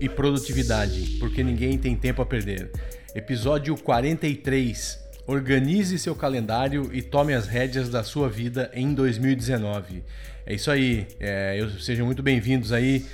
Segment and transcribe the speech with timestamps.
[0.00, 2.70] E Produtividade, porque ninguém tem tempo a perder.
[3.14, 4.98] Episódio 43.
[5.26, 10.02] Organize seu calendário e tome as rédeas da sua vida em 2019.
[10.46, 11.06] É isso aí.
[11.20, 13.04] É, eu, sejam muito bem-vindos aí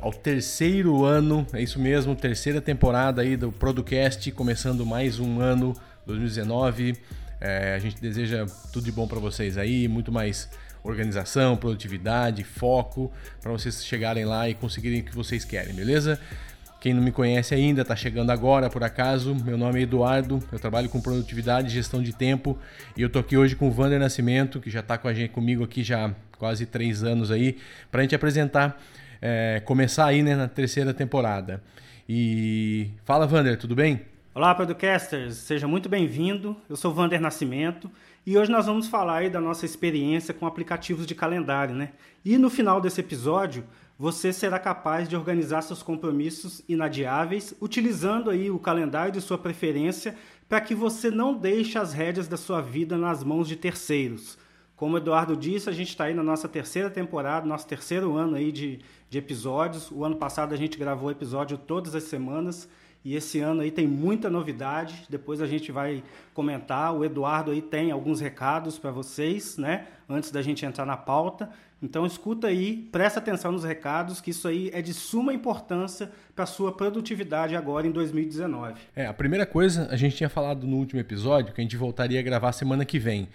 [0.00, 5.74] ao terceiro ano, é isso mesmo, terceira temporada aí do Producast, começando mais um ano,
[6.06, 6.94] 2019.
[7.40, 10.48] É, a gente deseja tudo de bom para vocês aí, muito mais
[10.82, 16.20] organização, produtividade, foco, para vocês chegarem lá e conseguirem o que vocês querem, beleza?
[16.80, 20.60] Quem não me conhece ainda, está chegando agora por acaso, meu nome é Eduardo, eu
[20.60, 22.56] trabalho com produtividade e gestão de tempo
[22.96, 25.30] e eu tô aqui hoje com o Vander Nascimento, que já está com a gente
[25.30, 27.56] comigo aqui já há quase três anos aí,
[27.90, 28.80] para a gente apresentar,
[29.20, 31.60] é, começar aí né, na terceira temporada.
[32.08, 34.00] E fala Vander, tudo bem?
[34.38, 36.56] Olá, podcasters, seja muito bem-vindo.
[36.70, 37.90] Eu sou Vander Nascimento
[38.24, 41.90] e hoje nós vamos falar aí da nossa experiência com aplicativos de calendário, né?
[42.24, 43.64] E no final desse episódio,
[43.98, 50.14] você será capaz de organizar seus compromissos inadiáveis utilizando aí o calendário de sua preferência
[50.48, 54.38] para que você não deixe as rédeas da sua vida nas mãos de terceiros.
[54.76, 58.36] Como o Eduardo disse, a gente está aí na nossa terceira temporada, nosso terceiro ano
[58.36, 58.78] aí de,
[59.10, 59.90] de episódios.
[59.90, 62.68] O ano passado a gente gravou episódio todas as semanas
[63.04, 65.06] e esse ano aí tem muita novidade.
[65.08, 66.02] Depois a gente vai
[66.34, 66.94] comentar.
[66.94, 69.86] O Eduardo aí tem alguns recados para vocês, né?
[70.08, 71.48] Antes da gente entrar na pauta.
[71.80, 76.42] Então escuta aí, presta atenção nos recados, que isso aí é de suma importância para
[76.42, 78.80] a sua produtividade agora em 2019.
[78.96, 82.18] É, a primeira coisa, a gente tinha falado no último episódio que a gente voltaria
[82.18, 83.28] a gravar semana que vem.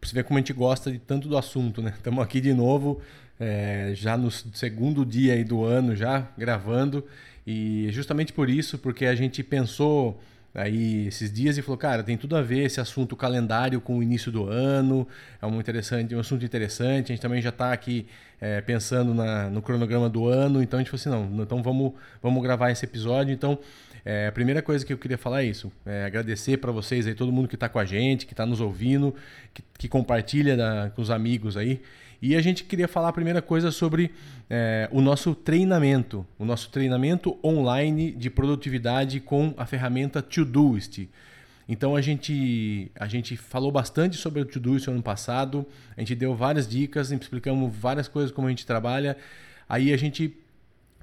[0.00, 1.92] Pra você ver como a gente gosta de tanto do assunto, né?
[1.94, 3.02] Estamos aqui de novo,
[3.38, 7.04] é, já no segundo dia aí do ano, já gravando.
[7.46, 10.20] E justamente por isso, porque a gente pensou
[10.54, 14.02] aí esses dias e falou, cara, tem tudo a ver esse assunto calendário com o
[14.02, 15.06] início do ano,
[15.40, 17.06] é um interessante, um assunto interessante.
[17.06, 18.06] A gente também já está aqui
[18.42, 21.92] é, pensando na, no cronograma do ano, então a gente falou assim, não, então vamos,
[22.20, 23.32] vamos gravar esse episódio.
[23.32, 23.56] Então,
[24.04, 27.14] é, a primeira coisa que eu queria falar é isso, é agradecer para vocês aí,
[27.14, 29.14] todo mundo que está com a gente, que está nos ouvindo,
[29.54, 31.80] que, que compartilha da, com os amigos aí.
[32.20, 34.10] E a gente queria falar a primeira coisa sobre
[34.50, 41.08] é, o nosso treinamento, o nosso treinamento online de produtividade com a ferramenta Todoist.
[41.68, 46.34] Então a gente, a gente falou bastante sobre o Todoist ano passado, a gente deu
[46.34, 49.16] várias dicas, explicamos várias coisas como a gente trabalha.
[49.68, 50.36] Aí a gente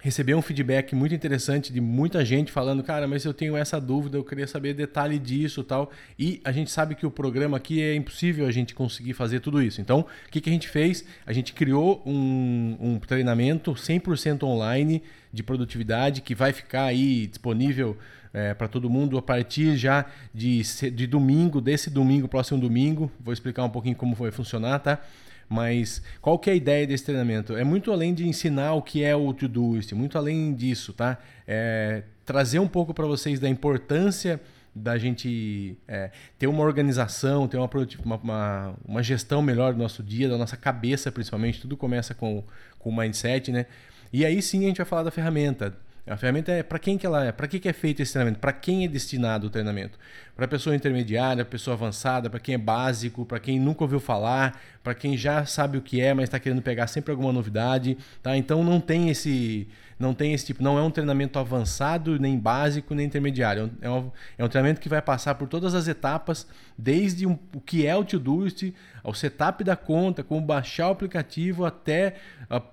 [0.01, 4.17] recebeu um feedback muito interessante de muita gente falando, cara, mas eu tenho essa dúvida,
[4.17, 5.91] eu queria saber detalhe disso tal.
[6.17, 9.61] E a gente sabe que o programa aqui é impossível a gente conseguir fazer tudo
[9.61, 9.81] isso.
[9.81, 11.05] Então, o que, que a gente fez?
[11.25, 17.97] A gente criou um, um treinamento 100% online de produtividade que vai ficar aí disponível
[18.33, 23.11] é, para todo mundo a partir já de, de domingo, desse domingo, próximo domingo.
[23.19, 25.01] Vou explicar um pouquinho como vai funcionar, tá?
[25.47, 27.57] Mas qual que é a ideia desse treinamento?
[27.57, 31.17] É muito além de ensinar o que é o Todoist, muito além disso, tá?
[31.47, 34.39] É trazer um pouco para vocês da importância
[34.75, 37.67] da gente é, ter uma organização, ter uma,
[38.05, 41.59] uma, uma, gestão melhor do nosso dia, da nossa cabeça principalmente.
[41.59, 42.43] Tudo começa com,
[42.77, 43.65] com o mindset, né?
[44.13, 45.75] E aí sim a gente vai falar da ferramenta.
[46.09, 48.39] A ferramenta é para quem que ela é, para que, que é feito esse treinamento,
[48.39, 49.99] para quem é destinado o treinamento,
[50.35, 54.95] para pessoa intermediária, pessoa avançada, para quem é básico, para quem nunca ouviu falar, para
[54.95, 58.35] quem já sabe o que é, mas está querendo pegar sempre alguma novidade, tá?
[58.35, 59.67] Então não tem esse
[59.99, 63.69] não tem esse tipo, não é um treinamento avançado, nem básico, nem intermediário.
[63.81, 67.59] É um, é um treinamento que vai passar por todas as etapas, desde um, o
[67.59, 68.73] que é o Todoist,
[69.03, 72.15] ao setup da conta, como baixar o aplicativo, até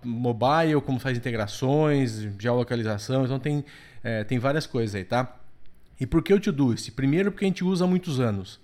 [0.04, 3.24] mobile, como faz integrações, geolocalização.
[3.24, 3.64] Então tem,
[4.04, 5.36] é, tem várias coisas aí, tá?
[5.98, 6.92] E por que o Todoist?
[6.92, 8.60] Primeiro porque a gente usa há muitos anos.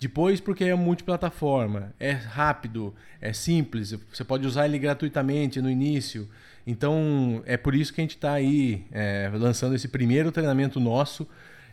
[0.00, 6.28] Depois, porque é multiplataforma, é rápido, é simples, você pode usar ele gratuitamente no início.
[6.66, 11.26] Então, é por isso que a gente está aí é, lançando esse primeiro treinamento nosso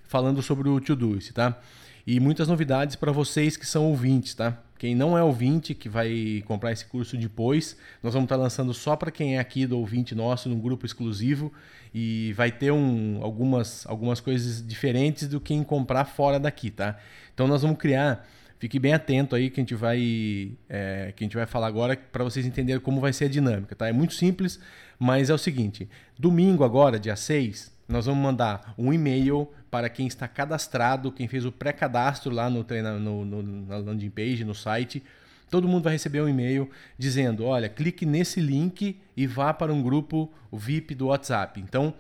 [0.04, 1.60] falando sobre o Todoist, tá?
[2.06, 4.62] E muitas novidades para vocês que são ouvintes, tá?
[4.78, 8.74] Quem não é ouvinte, que vai comprar esse curso depois, nós vamos estar tá lançando
[8.74, 11.54] só para quem é aqui do ouvinte nosso, num grupo exclusivo,
[11.94, 17.00] e vai ter um, algumas, algumas coisas diferentes do quem comprar fora daqui, tá?
[17.34, 18.28] Então nós vamos criar,
[18.64, 21.98] fique bem atento aí que a gente vai, é, que a gente vai falar agora
[21.98, 23.90] para vocês entenderem como vai ser a dinâmica, tá?
[23.90, 24.58] É muito simples,
[24.98, 30.08] mas é o seguinte, domingo agora, dia 6, nós vamos mandar um e-mail para quem
[30.08, 32.66] está cadastrado, quem fez o pré-cadastro lá no,
[33.02, 35.04] no, no, na landing page, no site.
[35.50, 39.84] Todo mundo vai receber um e-mail dizendo: olha, clique nesse link e vá para um
[39.84, 41.60] grupo VIP do WhatsApp.
[41.60, 41.94] Então,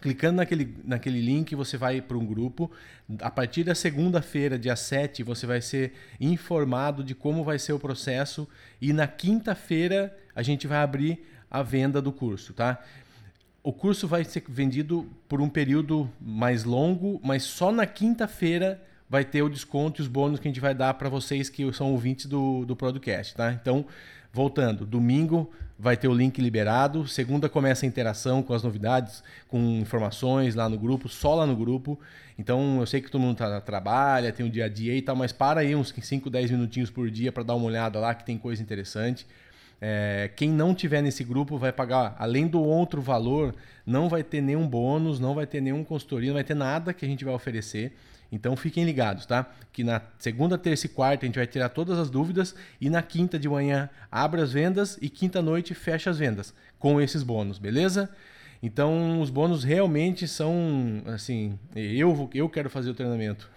[0.00, 2.70] clicando naquele, naquele link, você vai para um grupo.
[3.20, 7.78] A partir da segunda-feira, dia 7, você vai ser informado de como vai ser o
[7.78, 8.48] processo.
[8.80, 12.80] E na quinta-feira, a gente vai abrir a venda do curso, tá?
[13.62, 19.24] o curso vai ser vendido por um período mais longo, mas só na quinta-feira vai
[19.24, 21.92] ter o desconto e os bônus que a gente vai dar para vocês que são
[21.92, 23.52] ouvintes do, do podcast, tá?
[23.52, 23.84] Então,
[24.32, 25.50] voltando, domingo
[25.80, 30.68] vai ter o link liberado, segunda começa a interação com as novidades, com informações lá
[30.68, 31.98] no grupo, só lá no grupo.
[32.38, 35.16] Então, eu sei que todo mundo tá, trabalha, tem o dia a dia e tal,
[35.16, 38.24] mas para aí uns 5, 10 minutinhos por dia para dar uma olhada lá que
[38.24, 39.26] tem coisa interessante.
[39.80, 43.54] É, quem não tiver nesse grupo vai pagar, além do outro valor,
[43.86, 47.06] não vai ter nenhum bônus, não vai ter nenhum consultoria, não vai ter nada que
[47.06, 47.96] a gente vai oferecer.
[48.32, 49.46] Então fiquem ligados, tá?
[49.72, 53.02] Que na segunda, terça e quarta a gente vai tirar todas as dúvidas e na
[53.02, 57.58] quinta de manhã abre as vendas e quinta noite fecha as vendas com esses bônus,
[57.58, 58.08] beleza?
[58.62, 63.50] Então os bônus realmente são assim, eu vou, eu quero fazer o treinamento.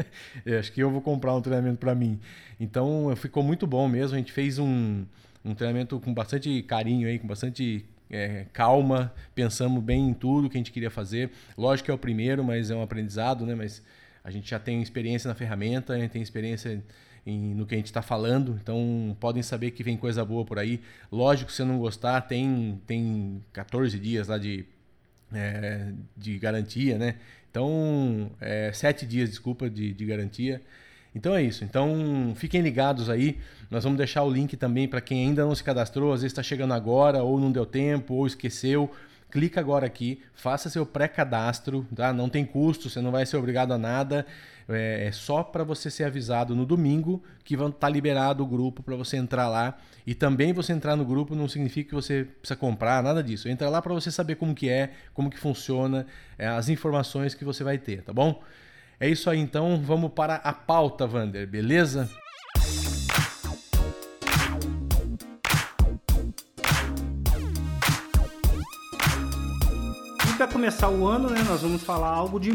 [0.58, 2.20] acho que eu vou comprar um treinamento para mim.
[2.58, 4.14] Então ficou muito bom mesmo.
[4.14, 5.04] A gente fez um,
[5.44, 10.58] um treinamento com bastante carinho aí, com bastante é, calma, pensamos bem em tudo que
[10.58, 11.30] a gente queria fazer.
[11.56, 13.54] Lógico que é o primeiro, mas é um aprendizado, né?
[13.54, 13.82] Mas
[14.22, 16.82] a gente já tem experiência na ferramenta, a gente tem experiência
[17.26, 20.58] em, no que a gente está falando, então podem saber que vem coisa boa por
[20.58, 20.80] aí.
[21.10, 24.64] Lógico, se não gostar, tem, tem 14 dias lá de,
[25.32, 27.16] é, de garantia, né?
[27.50, 30.60] Então, é, 7 dias, desculpa, de, de garantia.
[31.14, 31.64] Então é isso.
[31.64, 33.38] Então fiquem ligados aí.
[33.70, 36.42] Nós vamos deixar o link também para quem ainda não se cadastrou, às vezes está
[36.42, 38.90] chegando agora, ou não deu tempo, ou esqueceu
[39.30, 42.12] clica agora aqui, faça seu pré-cadastro, tá?
[42.12, 44.26] Não tem custo, você não vai ser obrigado a nada.
[44.68, 48.46] É, é só para você ser avisado no domingo que vão estar tá liberado o
[48.46, 49.78] grupo para você entrar lá.
[50.06, 53.48] E também você entrar no grupo não significa que você precisa comprar, nada disso.
[53.48, 56.06] Entra lá para você saber como que é, como que funciona,
[56.38, 58.42] é, as informações que você vai ter, tá bom?
[58.98, 62.08] É isso aí então, vamos para a pauta, Vander, beleza?
[70.40, 72.50] Para começar o ano, né, nós vamos falar algo de,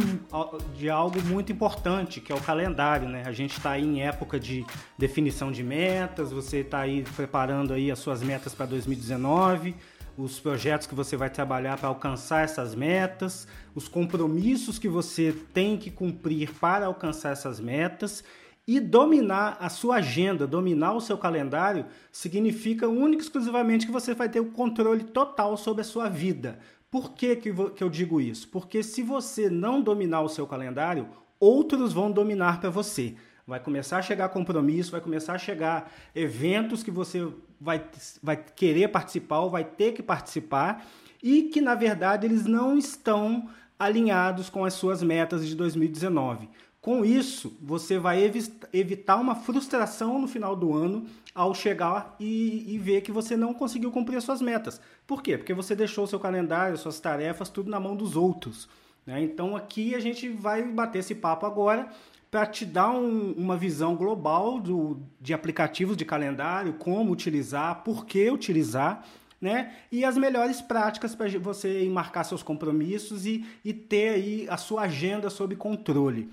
[0.75, 3.21] de algo muito importante, que é o calendário, né?
[3.27, 4.65] A gente está em época de
[4.97, 9.75] definição de metas, você está aí preparando aí as suas metas para 2019,
[10.17, 15.77] os projetos que você vai trabalhar para alcançar essas metas, os compromissos que você tem
[15.77, 18.23] que cumprir para alcançar essas metas.
[18.67, 24.15] E dominar a sua agenda, dominar o seu calendário, significa único e exclusivamente que você
[24.15, 26.57] vai ter o controle total sobre a sua vida.
[26.95, 28.47] Por que, que, que eu digo isso?
[28.47, 33.15] Porque se você não dominar o seu calendário, outros vão dominar para você.
[33.45, 37.27] Vai começar a chegar compromisso, vai começar a chegar eventos que você
[37.59, 37.83] vai,
[38.23, 40.87] vai querer participar ou vai ter que participar
[41.21, 46.47] e que, na verdade, eles não estão alinhados com as suas metas de 2019.
[46.85, 48.31] Com isso, você vai
[48.71, 53.55] evitar uma frustração no final do ano ao chegar e, e, ver que você não
[53.55, 54.79] conseguiu cumprir as suas metas.
[55.07, 55.35] Por quê?
[55.35, 58.69] Porque você deixou seu calendário, suas tarefas, tudo na mão dos outros.
[59.03, 59.19] Né?
[59.23, 61.89] Então aqui a gente vai bater esse papo agora
[62.29, 68.05] para te dar um, uma visão global do, de aplicativos de calendário, como utilizar, por
[68.05, 69.03] que utilizar.
[69.41, 69.73] Né?
[69.91, 74.83] E as melhores práticas para você marcar seus compromissos e, e ter aí a sua
[74.83, 76.29] agenda sob controle.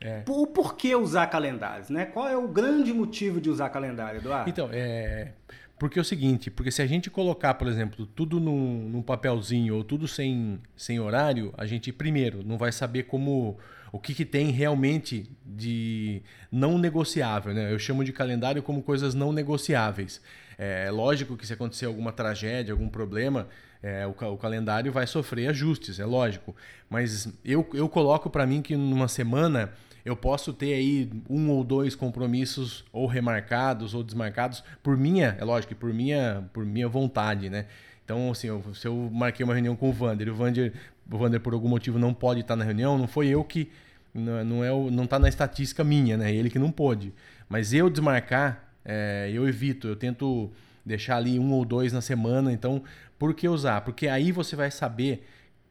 [0.00, 0.22] É.
[0.26, 2.06] O porquê usar calendários, né?
[2.06, 4.48] Qual é o grande motivo de usar calendário, Eduardo?
[4.48, 5.32] Então, é...
[5.78, 9.74] Porque é o seguinte, porque se a gente colocar, por exemplo, tudo num, num, papelzinho
[9.74, 13.58] ou tudo sem, sem horário, a gente, primeiro, não vai saber como
[13.90, 17.54] o que, que tem realmente de não negociável.
[17.54, 17.72] Né?
[17.72, 20.20] Eu chamo de calendário como coisas não negociáveis.
[20.58, 23.48] É lógico que se acontecer alguma tragédia, algum problema,
[23.82, 26.54] é, o, o, calendário vai sofrer ajustes, é lógico.
[26.90, 29.72] Mas eu, eu coloco para mim que numa semana
[30.04, 35.44] eu posso ter aí um ou dois compromissos ou remarcados ou desmarcados por minha, é
[35.44, 37.66] lógico, por minha, por minha vontade, né?
[38.04, 40.72] Então, assim, eu, se eu marquei uma reunião com o Vander o Vander,
[41.10, 43.70] o Vander por algum motivo não pode estar na reunião, não foi eu que
[44.12, 46.34] não, não é o, não está na estatística minha, né?
[46.34, 47.12] Ele que não pôde.
[47.48, 50.50] Mas eu desmarcar, é, eu evito, eu tento
[50.84, 52.52] deixar ali um ou dois na semana.
[52.52, 52.82] Então,
[53.18, 53.82] por que usar?
[53.82, 55.26] Porque aí você vai saber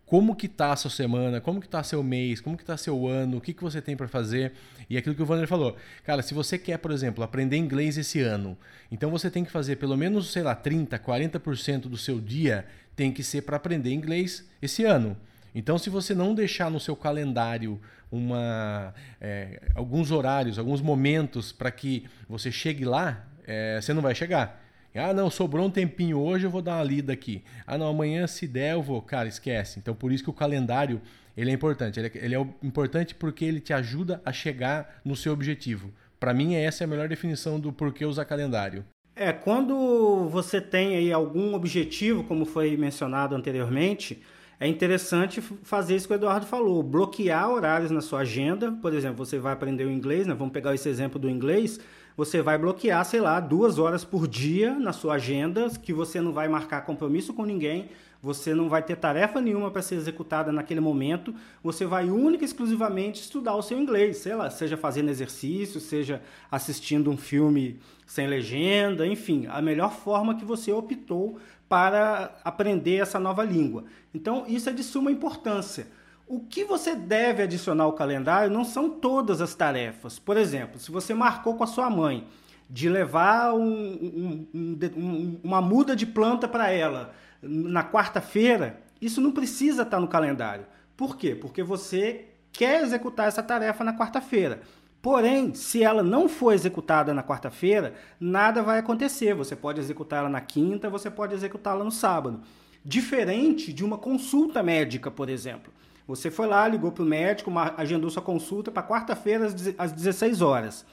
[0.09, 3.07] como que tá a sua semana, como que tá seu mês, como que tá seu
[3.07, 4.53] ano, o que, que você tem para fazer.
[4.89, 5.77] E aquilo que o Wander falou.
[6.03, 8.57] Cara, se você quer, por exemplo, aprender inglês esse ano,
[8.91, 13.11] então você tem que fazer pelo menos, sei lá, 30, 40% do seu dia tem
[13.11, 15.15] que ser para aprender inglês esse ano.
[15.53, 17.79] Então, se você não deixar no seu calendário
[18.11, 24.15] uma, é, alguns horários, alguns momentos para que você chegue lá, é, você não vai
[24.15, 24.59] chegar.
[24.95, 27.43] Ah, não, sobrou um tempinho hoje, eu vou dar uma lida aqui.
[27.65, 29.01] Ah, não, amanhã se der eu vou.
[29.01, 29.79] Cara, esquece.
[29.79, 31.01] Então, por isso que o calendário
[31.37, 31.99] ele é importante.
[31.99, 35.91] Ele é, ele é importante porque ele te ajuda a chegar no seu objetivo.
[36.19, 38.83] Para mim, essa é a melhor definição do porquê usar calendário.
[39.15, 44.21] É, quando você tem aí algum objetivo, como foi mencionado anteriormente,
[44.59, 48.73] é interessante fazer isso que o Eduardo falou, bloquear horários na sua agenda.
[48.73, 50.33] Por exemplo, você vai aprender o inglês, né?
[50.33, 51.79] vamos pegar esse exemplo do inglês.
[52.17, 56.33] Você vai bloquear, sei lá, duas horas por dia na sua agenda, que você não
[56.33, 57.87] vai marcar compromisso com ninguém,
[58.21, 62.45] você não vai ter tarefa nenhuma para ser executada naquele momento, você vai única e
[62.45, 68.27] exclusivamente estudar o seu inglês, sei lá, seja fazendo exercício, seja assistindo um filme sem
[68.27, 73.85] legenda, enfim, a melhor forma que você optou para aprender essa nova língua.
[74.13, 75.87] Então, isso é de suma importância.
[76.27, 80.19] O que você deve adicionar ao calendário não são todas as tarefas.
[80.19, 82.27] Por exemplo, se você marcou com a sua mãe
[82.69, 89.31] de levar um, um, um, uma muda de planta para ela na quarta-feira, isso não
[89.31, 90.65] precisa estar no calendário.
[90.97, 91.33] Por quê?
[91.33, 94.61] Porque você quer executar essa tarefa na quarta-feira.
[95.01, 99.33] Porém, se ela não for executada na quarta-feira, nada vai acontecer.
[99.33, 102.41] Você pode executá-la na quinta, você pode executá-la no sábado.
[102.83, 105.71] Diferente de uma consulta médica, por exemplo.
[106.05, 110.85] Você foi lá, ligou para o médico, agendou sua consulta para quarta-feira às 16 horas.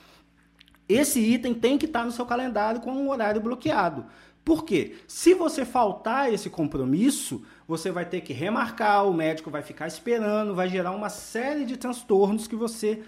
[0.88, 4.06] Esse item tem que estar no seu calendário com um horário bloqueado.
[4.44, 4.94] Por quê?
[5.08, 10.54] Se você faltar esse compromisso, você vai ter que remarcar, o médico vai ficar esperando,
[10.54, 13.02] vai gerar uma série de transtornos que você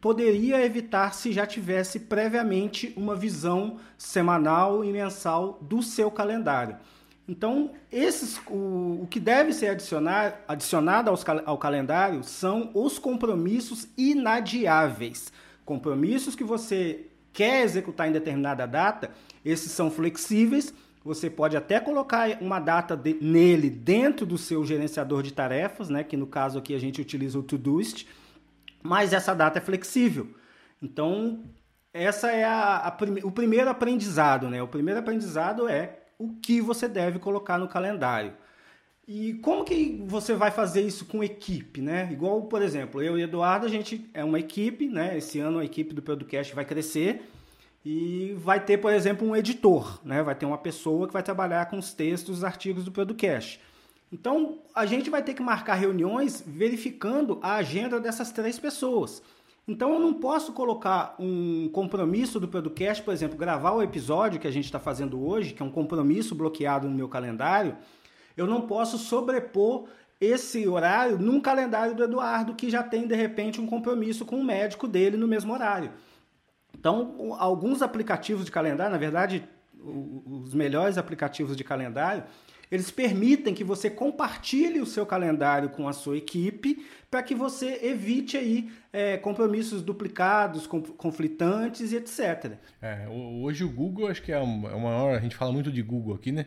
[0.00, 6.76] poderia evitar se já tivesse previamente uma visão semanal e mensal do seu calendário.
[7.28, 13.88] Então, esses, o, o que deve ser adicionar, adicionado aos, ao calendário são os compromissos
[13.96, 15.32] inadiáveis.
[15.64, 19.10] Compromissos que você quer executar em determinada data,
[19.44, 20.74] esses são flexíveis.
[21.04, 26.04] Você pode até colocar uma data de, nele dentro do seu gerenciador de tarefas, né,
[26.04, 28.06] que no caso aqui a gente utiliza o Todoist
[28.82, 30.28] mas essa data é flexível.
[30.82, 31.44] Então,
[31.92, 34.62] essa é a, a, o primeiro aprendizado, né?
[34.62, 38.32] O primeiro aprendizado é o que você deve colocar no calendário.
[39.06, 42.08] E como que você vai fazer isso com equipe, né?
[42.12, 45.18] Igual, por exemplo, eu e Eduardo, a gente é uma equipe, né?
[45.18, 47.28] Esse ano a equipe do podcast vai crescer
[47.84, 50.22] e vai ter, por exemplo, um editor, né?
[50.22, 53.60] Vai ter uma pessoa que vai trabalhar com os textos, os artigos do podcast.
[54.12, 59.22] Então, a gente vai ter que marcar reuniões verificando a agenda dessas três pessoas.
[59.66, 64.46] Então, eu não posso colocar um compromisso do podcast, por exemplo, gravar o episódio que
[64.46, 67.76] a gente está fazendo hoje, que é um compromisso bloqueado no meu calendário.
[68.36, 69.86] Eu não posso sobrepor
[70.20, 74.44] esse horário num calendário do Eduardo, que já tem, de repente, um compromisso com o
[74.44, 75.90] médico dele no mesmo horário.
[76.78, 79.48] Então, alguns aplicativos de calendário, na verdade,
[79.82, 82.24] os melhores aplicativos de calendário,
[82.72, 87.80] eles permitem que você compartilhe o seu calendário com a sua equipe para que você
[87.82, 92.52] evite aí é, compromissos duplicados, conflitantes e etc.
[92.80, 95.82] É, hoje o Google, acho que é, é o maior, a gente fala muito de
[95.82, 96.46] Google aqui, né?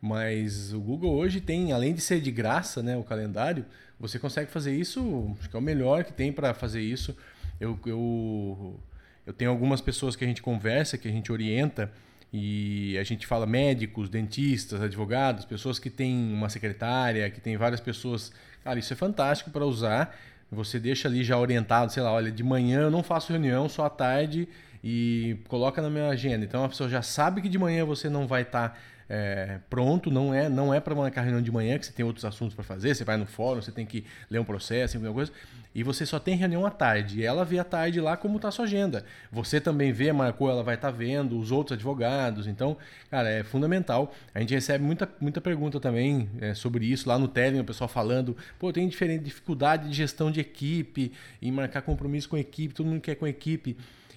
[0.00, 3.64] Mas o Google hoje tem, além de ser de graça, né, o calendário,
[4.00, 7.16] você consegue fazer isso, acho que é o melhor que tem para fazer isso.
[7.60, 8.80] Eu, eu,
[9.24, 11.88] eu tenho algumas pessoas que a gente conversa, que a gente orienta,
[12.32, 17.80] e a gente fala médicos, dentistas, advogados, pessoas que têm uma secretária, que tem várias
[17.80, 18.32] pessoas.
[18.64, 20.16] Cara, isso é fantástico para usar.
[20.50, 23.84] Você deixa ali já orientado, sei lá, olha, de manhã eu não faço reunião, só
[23.84, 24.48] à tarde
[24.82, 26.44] e coloca na minha agenda.
[26.44, 28.76] Então a pessoa já sabe que de manhã você não vai estar tá
[29.14, 32.24] é, pronto, não é não é para uma reunião de manhã que você tem outros
[32.24, 35.30] assuntos para fazer, você vai no fórum, você tem que ler um processo, alguma coisa,
[35.74, 37.20] e você só tem reunião à tarde.
[37.20, 39.04] E ela vê à tarde lá como está a sua agenda.
[39.30, 42.46] Você também vê, marcou, ela vai estar tá vendo, os outros advogados.
[42.46, 42.74] Então,
[43.10, 44.14] cara, é fundamental.
[44.34, 47.88] A gente recebe muita, muita pergunta também é, sobre isso lá no Telegram, o pessoal
[47.88, 52.86] falando, pô, tem diferente dificuldade de gestão de equipe, em marcar compromisso com equipe, todo
[52.86, 53.76] mundo quer com equipe.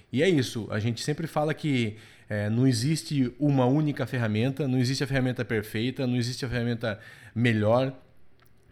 [0.10, 1.98] E é isso, a gente sempre fala que
[2.30, 7.00] é, não existe uma única ferramenta, não existe a ferramenta perfeita, não existe a ferramenta
[7.34, 7.94] melhor.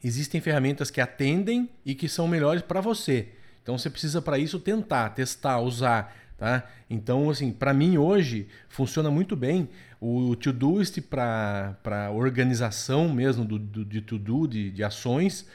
[0.04, 3.30] Existem ferramentas que atendem e que são melhores para você.
[3.62, 6.68] Então você precisa para isso tentar, testar, usar, tá?
[6.90, 9.70] Então assim, para mim hoje funciona muito bem
[10.02, 15.48] o Todoist para para organização mesmo do, do de to-do, de, de ações.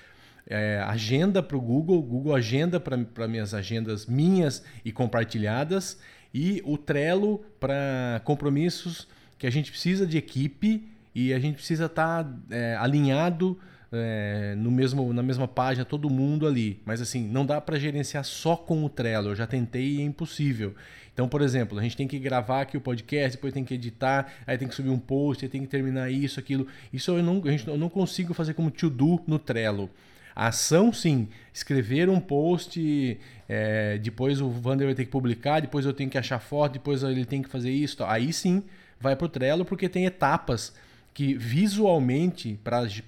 [0.51, 5.99] É, agenda para o Google, Google Agenda para minhas agendas minhas e compartilhadas
[6.33, 9.09] e o Trello para compromissos
[9.39, 13.59] que a gente precisa de equipe e a gente precisa estar tá, é, alinhado
[13.91, 16.81] é, no mesmo, na mesma página, todo mundo ali.
[16.85, 19.31] Mas assim, não dá para gerenciar só com o Trello.
[19.31, 20.75] Eu já tentei e é impossível.
[21.13, 24.33] Então, por exemplo, a gente tem que gravar aqui o podcast, depois tem que editar,
[24.47, 26.67] aí tem que subir um post, aí tem que terminar isso, aquilo.
[26.93, 29.91] Isso eu não, a gente, eu não consigo fazer como to-do no Trello.
[30.39, 31.29] Ação, sim.
[31.53, 33.19] Escrever um post,
[33.49, 37.03] é, depois o Vander vai ter que publicar, depois eu tenho que achar foto, depois
[37.03, 38.05] ele tem que fazer isso.
[38.05, 38.63] Aí sim
[39.01, 40.73] vai para o Trello, porque tem etapas
[41.13, 42.57] que visualmente,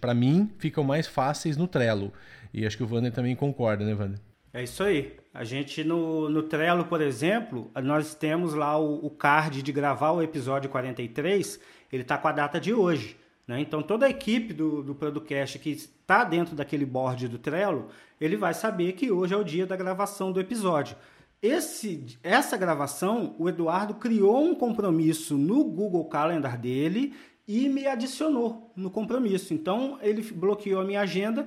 [0.00, 2.12] para mim, ficam mais fáceis no Trello.
[2.52, 4.18] E acho que o Wander também concorda, né, Wander?
[4.52, 5.16] É isso aí.
[5.32, 10.10] A gente no, no Trello, por exemplo, nós temos lá o, o card de gravar
[10.10, 11.60] o episódio 43,
[11.92, 13.16] ele está com a data de hoje.
[13.46, 13.60] Né?
[13.60, 15.76] Então toda a equipe do, do Producast que
[16.10, 17.86] está dentro daquele board do Trello,
[18.20, 20.96] ele vai saber que hoje é o dia da gravação do episódio.
[21.40, 27.14] Esse, essa gravação, o Eduardo criou um compromisso no Google Calendar dele
[27.46, 29.54] e me adicionou no compromisso.
[29.54, 31.46] Então ele bloqueou a minha agenda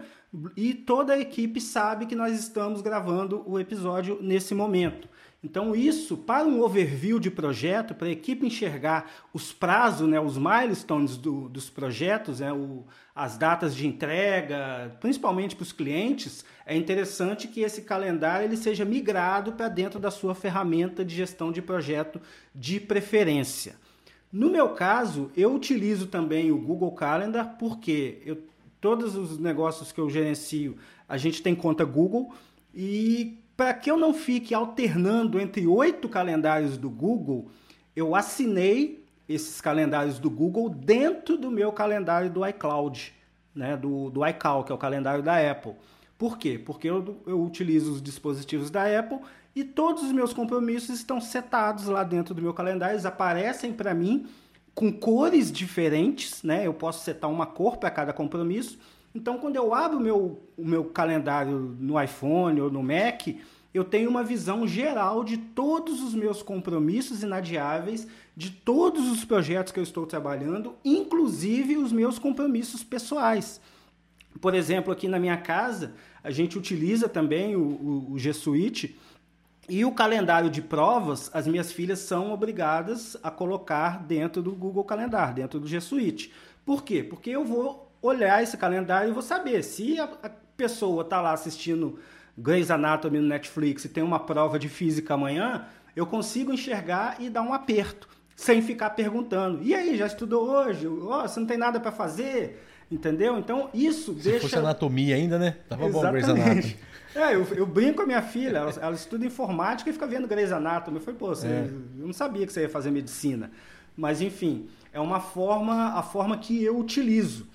[0.56, 5.10] e toda a equipe sabe que nós estamos gravando o episódio nesse momento.
[5.44, 10.38] Então, isso, para um overview de projeto, para a equipe enxergar os prazos, né, os
[10.38, 16.78] milestones do, dos projetos, né, o, as datas de entrega, principalmente para os clientes, é
[16.78, 21.62] interessante que esse calendário ele seja migrado para dentro da sua ferramenta de gestão de
[21.62, 22.22] projeto
[22.56, 23.76] de preferência.
[24.32, 28.38] No meu caso, eu utilizo também o Google Calendar porque eu
[28.84, 30.76] todos os negócios que eu gerencio,
[31.08, 32.34] a gente tem conta Google
[32.76, 37.50] e para que eu não fique alternando entre oito calendários do Google,
[37.96, 43.14] eu assinei esses calendários do Google dentro do meu calendário do iCloud,
[43.56, 45.74] né, do, do iCal, que é o calendário da Apple.
[46.18, 46.60] Por quê?
[46.64, 49.20] Porque eu, eu utilizo os dispositivos da Apple
[49.56, 53.94] e todos os meus compromissos estão setados lá dentro do meu calendário, eles aparecem para
[53.94, 54.28] mim
[54.74, 56.66] com cores diferentes, né?
[56.66, 58.80] Eu posso setar uma cor para cada compromisso.
[59.16, 63.28] Então, quando eu abro meu, o meu calendário no iPhone ou no Mac,
[63.74, 69.72] eu tenho uma visão geral de todos os meus compromissos inadiáveis, de todos os projetos
[69.72, 73.60] que eu estou trabalhando, inclusive os meus compromissos pessoais.
[74.42, 78.98] Por exemplo, aqui na minha casa, a gente utiliza também o, o, o G Suite
[79.70, 84.84] e o calendário de provas, as minhas filhas são obrigadas a colocar dentro do Google
[84.84, 86.34] Calendar, dentro do G Suite.
[86.66, 87.04] Por quê?
[87.04, 91.32] Porque eu vou olhar esse calendário e vou saber se a, a pessoa está lá
[91.32, 91.98] assistindo
[92.38, 97.30] Grey's Anatomy no Netflix e tem uma prova de física amanhã, eu consigo enxergar e
[97.30, 99.64] dar um aperto, sem ficar perguntando.
[99.64, 100.88] E aí, já estudou hoje?
[100.88, 102.62] Oh, você não tem nada para fazer?
[102.92, 103.38] Entendeu?
[103.38, 104.40] Então, isso se deixa...
[104.40, 105.58] Se fosse anatomia ainda, né?
[105.70, 106.26] Tava Exatamente.
[106.26, 106.78] bom Grey's Anatomy.
[107.16, 110.28] É, eu, eu, brinco com a minha filha, ela, ela, estuda informática e fica vendo
[110.28, 110.98] Grey's Anatomy.
[110.98, 111.70] Eu falei, pô, você, é.
[112.00, 113.52] eu não sabia que você ia fazer medicina.
[113.96, 117.48] Mas, enfim, é uma forma, a forma que eu utilizo.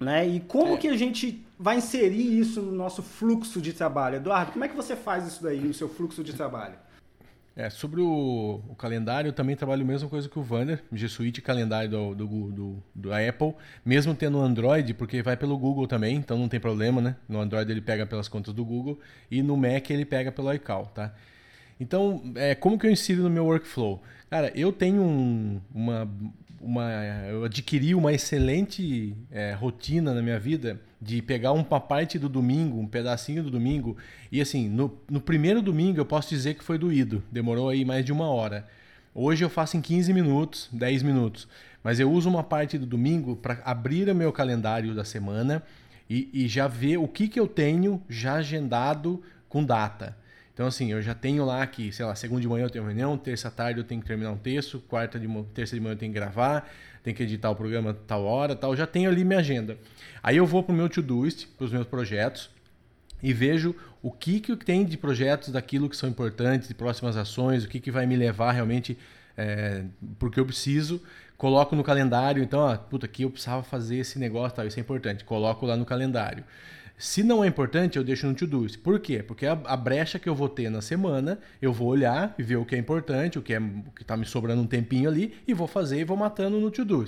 [0.00, 0.26] Né?
[0.26, 0.76] E como é.
[0.76, 4.16] que a gente vai inserir isso no nosso fluxo de trabalho?
[4.16, 6.74] Eduardo, como é que você faz isso daí no seu fluxo de trabalho?
[7.58, 11.08] É, sobre o, o, calendário, eu também trabalho a mesma coisa que o Vander, G
[11.08, 13.52] Suite calendário do, do, do, do, Apple,
[13.84, 17.16] mesmo tendo Android, porque vai pelo Google também, então não tem problema, né?
[17.28, 20.86] No Android ele pega pelas contas do Google e no Mac ele pega pelo iCal,
[20.94, 21.12] tá?
[21.80, 24.00] Então, é, como que eu insiro no meu workflow?
[24.30, 26.08] Cara, eu tenho um, uma,
[26.60, 26.90] uma,
[27.28, 32.78] eu adquiri uma excelente é, rotina na minha vida de pegar uma parte do domingo,
[32.78, 33.96] um pedacinho do domingo,
[34.32, 38.04] e assim, no, no primeiro domingo eu posso dizer que foi doído, demorou aí mais
[38.04, 38.66] de uma hora.
[39.14, 41.48] Hoje eu faço em 15 minutos, 10 minutos,
[41.82, 45.62] mas eu uso uma parte do domingo para abrir o meu calendário da semana
[46.10, 50.16] e, e já ver o que, que eu tenho já agendado com data.
[50.58, 53.16] Então, assim, eu já tenho lá que, sei lá, segunda de manhã eu tenho reunião,
[53.16, 56.12] terça tarde eu tenho que terminar um texto, quarta de terça de manhã eu tenho
[56.12, 56.68] que gravar,
[57.00, 58.74] tenho que editar o programa tal hora, tal.
[58.74, 59.78] Já tenho ali minha agenda.
[60.20, 62.50] Aí eu vou para o meu to-doist, para os meus projetos,
[63.22, 67.62] e vejo o que, que tem de projetos daquilo que são importantes, de próximas ações,
[67.62, 68.98] o que, que vai me levar realmente
[69.36, 69.84] é,
[70.18, 71.00] porque eu preciso,
[71.36, 74.82] coloco no calendário, então, ó, puta, aqui eu precisava fazer esse negócio, tal, isso é
[74.82, 76.42] importante, coloco lá no calendário.
[76.98, 78.66] Se não é importante, eu deixo no to-do.
[78.80, 79.22] Por quê?
[79.22, 82.56] Porque a, a, brecha que eu vou ter na semana, eu vou olhar e ver
[82.56, 83.62] o que é importante, o que é
[84.00, 87.04] está me sobrando um tempinho ali, e vou fazer e vou matando no to-do.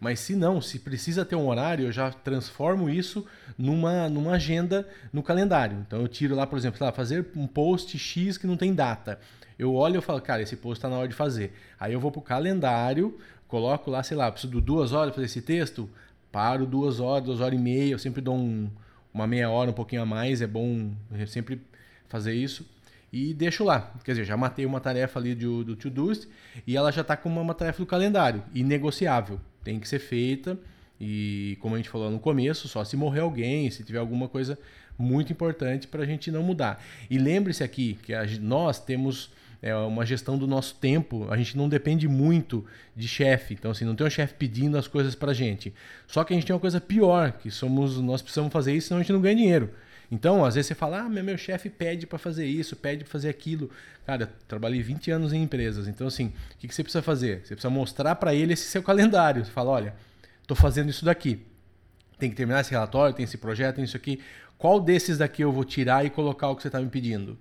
[0.00, 3.26] Mas se não, se precisa ter um horário, eu já transformo isso
[3.58, 5.76] numa, numa agenda no calendário.
[5.84, 9.18] Então eu tiro lá, por exemplo, lá, fazer um post X que não tem data.
[9.58, 11.52] Eu olho e falo, cara, esse post está na hora de fazer.
[11.80, 15.16] Aí eu vou para o calendário, coloco lá, sei lá, preciso de duas horas para
[15.16, 15.90] fazer esse texto,
[16.30, 18.70] paro duas horas, duas horas e meia, eu sempre dou um
[19.12, 20.92] uma meia hora, um pouquinho a mais, é bom
[21.26, 21.60] sempre
[22.08, 22.66] fazer isso.
[23.12, 23.92] E deixo lá.
[24.04, 26.26] Quer dizer, já matei uma tarefa ali do, do Todoist
[26.66, 29.38] e ela já está com uma, uma tarefa do calendário, inegociável.
[29.62, 30.58] Tem que ser feita
[30.98, 34.58] e, como a gente falou no começo, só se morrer alguém, se tiver alguma coisa
[34.98, 36.82] muito importante para a gente não mudar.
[37.10, 39.30] E lembre-se aqui que a, nós temos
[39.62, 41.26] é uma gestão do nosso tempo.
[41.30, 43.54] A gente não depende muito de chefe.
[43.54, 45.72] Então, assim, não tem um chefe pedindo as coisas pra gente.
[46.06, 49.00] Só que a gente tem uma coisa pior, que somos nós precisamos fazer isso, senão
[49.00, 49.70] a gente não ganha dinheiro.
[50.10, 53.10] Então, às vezes você fala, ah, meu, meu chefe pede para fazer isso, pede para
[53.10, 53.70] fazer aquilo.
[54.04, 55.88] Cara, eu trabalhei 20 anos em empresas.
[55.88, 57.36] Então, assim, o que, que você precisa fazer?
[57.38, 59.42] Você precisa mostrar para ele esse seu calendário.
[59.44, 59.94] Você fala, olha,
[60.42, 61.40] Estou fazendo isso daqui.
[62.18, 64.20] Tem que terminar esse relatório, tem esse projeto, tem isso aqui.
[64.58, 67.38] Qual desses daqui eu vou tirar e colocar o que você está me pedindo?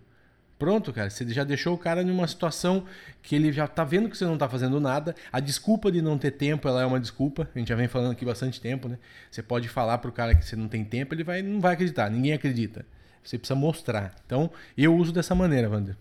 [0.62, 1.10] Pronto, cara.
[1.10, 2.86] Você já deixou o cara numa situação
[3.24, 5.16] que ele já tá vendo que você não tá fazendo nada.
[5.32, 7.50] A desculpa de não ter tempo, ela é uma desculpa.
[7.56, 9.00] A gente já vem falando aqui bastante tempo, né?
[9.32, 12.12] Você pode falar pro cara que você não tem tempo, ele vai, não vai acreditar.
[12.12, 12.86] Ninguém acredita.
[13.24, 14.14] Você precisa mostrar.
[14.24, 15.98] Então, eu uso dessa maneira, Wander.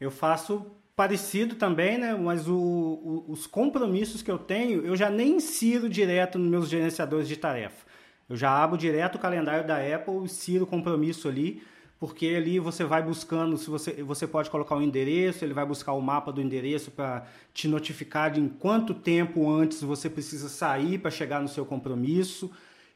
[0.00, 2.12] Eu faço parecido também, né?
[2.12, 6.68] Mas o, o, os compromissos que eu tenho, eu já nem insiro direto nos meus
[6.68, 7.86] gerenciadores de tarefa.
[8.28, 11.62] Eu já abro direto o calendário da Apple, insiro o compromisso ali
[11.98, 15.64] porque ali você vai buscando, se você, você pode colocar o um endereço, ele vai
[15.64, 20.48] buscar o mapa do endereço para te notificar de em quanto tempo antes você precisa
[20.48, 22.50] sair para chegar no seu compromisso.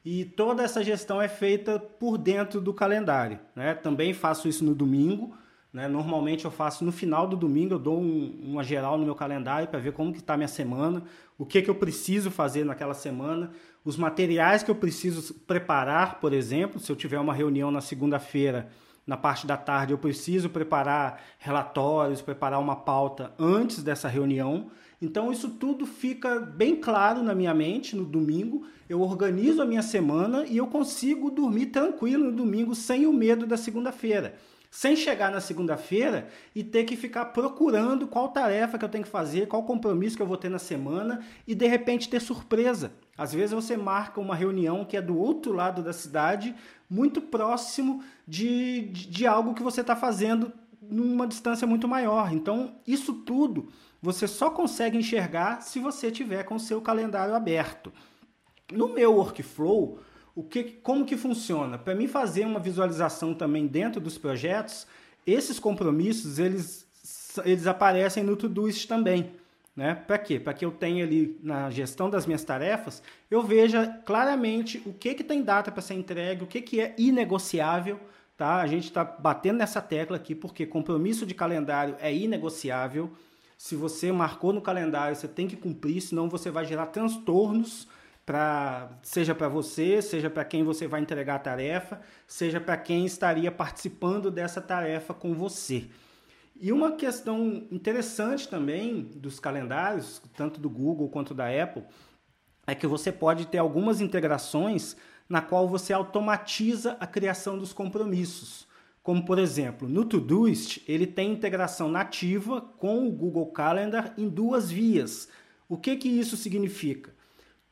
[0.04, 3.38] E toda essa gestão é feita por dentro do calendário.
[3.56, 3.74] Né?
[3.74, 5.34] Também faço isso no domingo.
[5.72, 5.88] Né?
[5.88, 9.68] Normalmente eu faço no final do domingo, eu dou um, uma geral no meu calendário
[9.68, 11.04] para ver como que está minha semana,
[11.38, 13.50] o que, que eu preciso fazer naquela semana,
[13.84, 18.68] os materiais que eu preciso preparar, por exemplo, se eu tiver uma reunião na segunda-feira
[19.06, 24.70] na parte da tarde eu preciso preparar relatórios, preparar uma pauta antes dessa reunião.
[25.02, 28.66] Então isso tudo fica bem claro na minha mente no domingo.
[28.88, 33.46] Eu organizo a minha semana e eu consigo dormir tranquilo no domingo sem o medo
[33.46, 34.34] da segunda-feira.
[34.70, 39.10] Sem chegar na segunda-feira e ter que ficar procurando qual tarefa que eu tenho que
[39.10, 42.92] fazer, qual compromisso que eu vou ter na semana e de repente ter surpresa.
[43.20, 46.54] Às vezes você marca uma reunião que é do outro lado da cidade,
[46.88, 52.32] muito próximo de, de, de algo que você está fazendo numa distância muito maior.
[52.32, 53.68] Então, isso tudo
[54.00, 57.92] você só consegue enxergar se você tiver com o seu calendário aberto.
[58.72, 59.98] No meu workflow,
[60.34, 61.76] o que, como que funciona?
[61.76, 64.86] Para mim fazer uma visualização também dentro dos projetos,
[65.26, 66.86] esses compromissos eles,
[67.44, 69.38] eles aparecem no Todoist também.
[69.80, 69.94] Né?
[69.94, 70.38] Para quê?
[70.38, 75.14] Para que eu tenha ali na gestão das minhas tarefas, eu veja claramente o que,
[75.14, 77.98] que tem data para ser entregue, o que, que é inegociável.
[78.36, 78.60] Tá?
[78.60, 83.10] A gente está batendo nessa tecla aqui porque compromisso de calendário é inegociável.
[83.56, 87.88] Se você marcou no calendário, você tem que cumprir, senão você vai gerar transtornos
[88.26, 93.06] para seja para você, seja para quem você vai entregar a tarefa, seja para quem
[93.06, 95.86] estaria participando dessa tarefa com você.
[96.62, 101.84] E uma questão interessante também dos calendários, tanto do Google quanto da Apple,
[102.66, 104.94] é que você pode ter algumas integrações
[105.26, 108.68] na qual você automatiza a criação dos compromissos.
[109.02, 114.70] Como, por exemplo, no Todoist, ele tem integração nativa com o Google Calendar em duas
[114.70, 115.30] vias.
[115.66, 117.14] O que, que isso significa?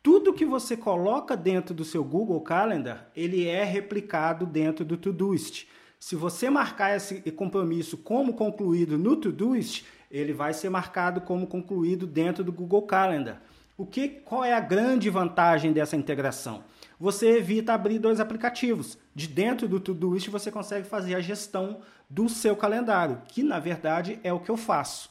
[0.02, 5.68] Tudo que você coloca dentro do seu Google Calendar, ele é replicado dentro do Todoist.
[5.98, 12.06] Se você marcar esse compromisso como concluído no Todoist, ele vai ser marcado como concluído
[12.06, 13.42] dentro do Google Calendar.
[13.76, 16.64] O que, qual é a grande vantagem dessa integração?
[16.98, 18.98] Você evita abrir dois aplicativos.
[19.14, 24.18] De dentro do Todoist você consegue fazer a gestão do seu calendário, que na verdade
[24.24, 25.10] é o que eu faço.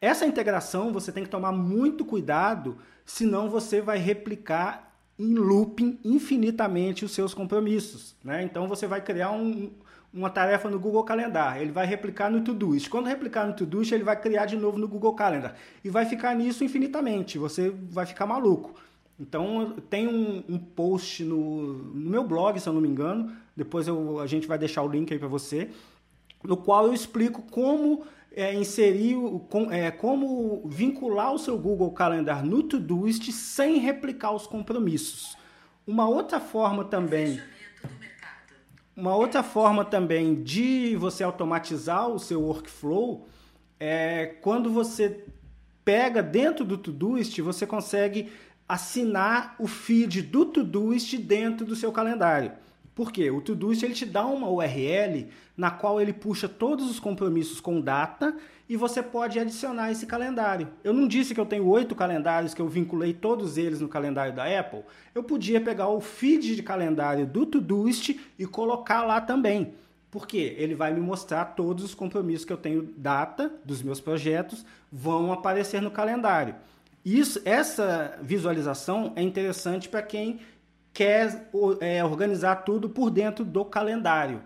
[0.00, 7.04] Essa integração você tem que tomar muito cuidado, senão você vai replicar em looping infinitamente
[7.04, 8.16] os seus compromissos.
[8.24, 8.42] Né?
[8.42, 9.70] Então você vai criar um,
[10.12, 12.88] uma tarefa no Google Calendar, ele vai replicar no Todoist.
[12.90, 15.54] Quando replicar no Todoist, ele vai criar de novo no Google Calendar.
[15.82, 18.74] E vai ficar nisso infinitamente, você vai ficar maluco.
[19.18, 23.86] Então, tem um, um post no, no, meu blog, se eu não me engano, depois
[23.86, 25.70] eu, a gente vai deixar o link aí para você,
[26.42, 29.16] no qual eu explico como é, inserir,
[29.48, 35.36] com, é, como vincular o seu Google Calendar no Todoist sem replicar os compromissos.
[35.86, 37.40] Uma outra forma também
[38.96, 43.26] uma outra forma também de você automatizar o seu workflow
[43.80, 45.24] é quando você
[45.84, 48.30] pega dentro do Todoist, você consegue
[48.68, 52.52] assinar o feed do Todoist dentro do seu calendário.
[52.94, 53.30] Por quê?
[53.30, 57.80] O Todoist ele te dá uma URL na qual ele puxa todos os compromissos com
[57.80, 58.36] data
[58.68, 60.68] e você pode adicionar esse calendário.
[60.84, 64.34] Eu não disse que eu tenho oito calendários, que eu vinculei todos eles no calendário
[64.34, 64.82] da Apple.
[65.14, 69.74] Eu podia pegar o feed de calendário do Todoist e colocar lá também.
[70.10, 74.64] Porque ele vai me mostrar todos os compromissos que eu tenho data dos meus projetos
[74.90, 76.54] vão aparecer no calendário.
[77.04, 80.38] Isso, essa visualização é interessante para quem
[80.92, 81.50] quer
[81.80, 84.42] é, organizar tudo por dentro do calendário.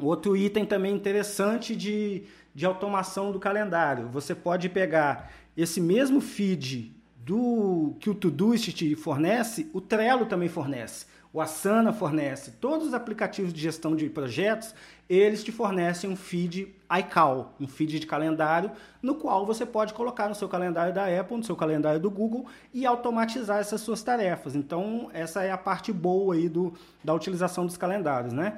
[0.00, 2.24] Outro item também interessante de,
[2.54, 4.08] de automação do calendário.
[4.08, 10.48] Você pode pegar esse mesmo feed do que o Todoist te fornece, o Trello também
[10.48, 11.06] fornece.
[11.34, 14.72] O Asana fornece, todos os aplicativos de gestão de projetos,
[15.10, 18.70] eles te fornecem um feed iCal, um feed de calendário,
[19.02, 22.46] no qual você pode colocar no seu calendário da Apple, no seu calendário do Google
[22.72, 24.54] e automatizar essas suas tarefas.
[24.54, 28.56] Então, essa é a parte boa aí do, da utilização dos calendários, né?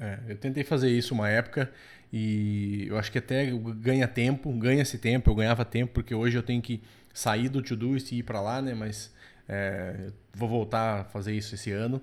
[0.00, 1.70] É, eu tentei fazer isso uma época
[2.10, 6.42] e eu acho que até ganha tempo, ganha-se tempo, eu ganhava tempo porque hoje eu
[6.42, 8.72] tenho que sair do Todoist e ir para lá, né?
[8.72, 9.14] Mas
[9.48, 12.00] é, vou voltar a fazer isso esse ano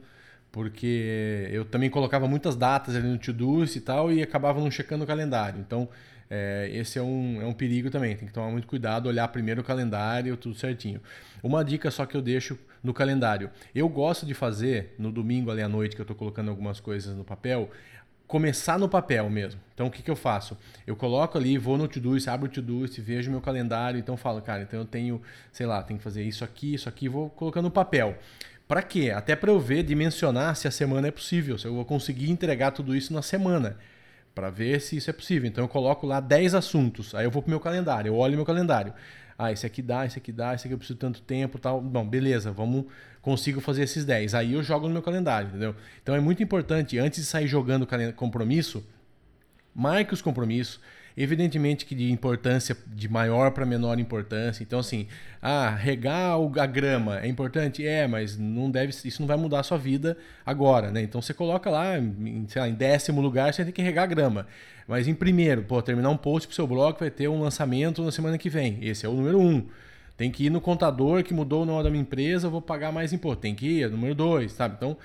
[0.54, 5.04] porque eu também colocava muitas datas ali no Todoist e tal e acabava não checando
[5.04, 5.60] o calendário.
[5.60, 5.90] Então,
[6.30, 8.16] é, esse é um, é um perigo também.
[8.16, 11.02] Tem que tomar muito cuidado, olhar primeiro o calendário, tudo certinho.
[11.42, 13.50] Uma dica só que eu deixo no calendário.
[13.74, 17.18] Eu gosto de fazer no domingo ali à noite, que eu estou colocando algumas coisas
[17.18, 17.72] no papel,
[18.28, 19.60] começar no papel mesmo.
[19.74, 20.58] Então, o que, que eu faço?
[20.86, 24.64] Eu coloco ali, vou no Todoist, abro o Todoist, vejo meu calendário, então falo, cara,
[24.64, 27.72] então eu tenho, sei lá, tenho que fazer isso aqui, isso aqui, vou colocando no
[27.72, 28.18] papel.
[28.68, 29.12] Para quê?
[29.12, 32.72] Até para eu ver, dimensionar se a semana é possível, se eu vou conseguir entregar
[32.72, 33.78] tudo isso na semana,
[34.34, 35.48] para ver se isso é possível.
[35.48, 38.46] Então eu coloco lá 10 assuntos, aí eu vou pro meu calendário, eu olho meu
[38.46, 38.94] calendário.
[39.38, 41.82] Ah, esse aqui dá, esse aqui dá, esse aqui eu preciso tanto tempo, tal.
[41.82, 42.86] Bom, beleza, vamos
[43.24, 44.36] consigo fazer esses 10.
[44.36, 45.76] Aí eu jogo no meu calendário, entendeu?
[46.04, 48.86] Então é muito importante antes de sair jogando compromisso,
[49.74, 50.80] marque os compromissos
[51.16, 54.64] Evidentemente que de importância de maior para menor importância.
[54.64, 55.08] Então, assim,
[55.40, 57.86] ah, regar a grama é importante?
[57.86, 61.04] É, mas não deve, isso não vai mudar a sua vida agora, né?
[61.04, 64.08] Então você coloca lá, em, sei lá, em décimo lugar, você tem que regar a
[64.08, 64.48] grama.
[64.88, 68.04] Mas em primeiro, pô, terminar um post para o seu blog vai ter um lançamento
[68.04, 68.80] na semana que vem.
[68.82, 69.68] Esse é o número um.
[70.24, 72.94] Tem que ir no contador que mudou o nome da minha empresa, eu vou pagar
[72.94, 73.42] mais imposto.
[73.42, 74.76] Tem que ir, é número dois, sabe?
[74.78, 74.96] Então,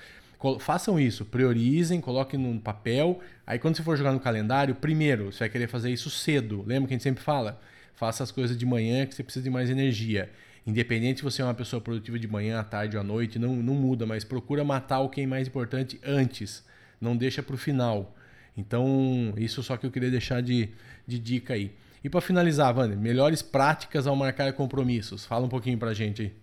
[0.61, 3.19] façam isso, priorizem, coloquem no papel.
[3.45, 6.63] Aí quando você for jogar no calendário, primeiro, você vai querer fazer isso cedo.
[6.65, 7.59] Lembra que a gente sempre fala?
[7.95, 10.29] Faça as coisas de manhã que você precisa de mais energia.
[10.65, 13.57] Independente se você é uma pessoa produtiva de manhã, à tarde ou à noite, não,
[13.57, 16.63] não muda, mas procura matar o que é mais importante antes.
[17.01, 18.15] Não deixa para o final.
[18.55, 20.69] Então, isso só que eu queria deixar de,
[21.05, 21.73] de dica aí.
[22.03, 25.25] E para finalizar, Wander, melhores práticas ao marcar compromissos.
[25.25, 26.33] Fala um pouquinho para a gente aí.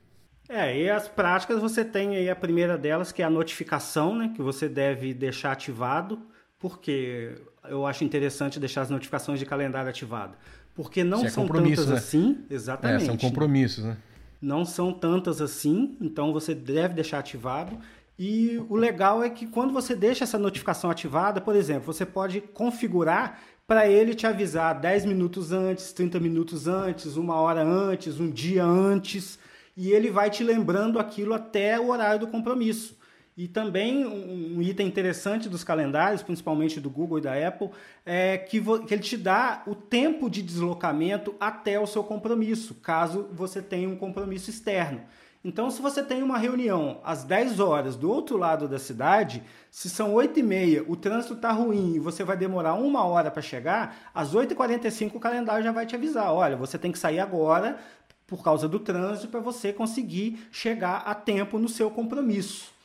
[0.48, 4.32] É, e as práticas você tem aí a primeira delas, que é a notificação, né?
[4.34, 6.20] Que você deve deixar ativado,
[6.58, 10.36] porque eu acho interessante deixar as notificações de calendário ativado.
[10.74, 11.96] Porque não é são tantas né?
[11.96, 13.02] assim, exatamente.
[13.02, 13.96] É, são compromissos, né?
[14.40, 17.78] Não são tantas assim, então você deve deixar ativado.
[18.18, 22.40] E o legal é que quando você deixa essa notificação ativada, por exemplo, você pode
[22.40, 28.30] configurar para ele te avisar 10 minutos antes, 30 minutos antes, uma hora antes, um
[28.30, 29.38] dia antes
[29.76, 32.96] e ele vai te lembrando aquilo até o horário do compromisso.
[33.36, 37.68] E também um item interessante dos calendários, principalmente do Google e da Apple,
[38.06, 43.28] é que, que ele te dá o tempo de deslocamento até o seu compromisso, caso
[43.32, 45.02] você tenha um compromisso externo.
[45.48, 49.88] Então, se você tem uma reunião às 10 horas do outro lado da cidade, se
[49.88, 53.40] são 8 e meia, o trânsito está ruim e você vai demorar uma hora para
[53.40, 57.78] chegar, às 8h45 o calendário já vai te avisar: olha, você tem que sair agora
[58.26, 62.75] por causa do trânsito para você conseguir chegar a tempo no seu compromisso.